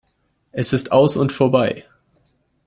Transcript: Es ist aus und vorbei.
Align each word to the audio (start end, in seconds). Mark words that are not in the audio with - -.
Es 0.51 0.73
ist 0.73 0.91
aus 0.91 1.15
und 1.15 1.31
vorbei. 1.31 1.85